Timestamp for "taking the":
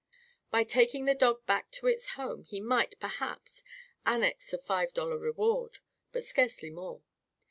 0.63-1.13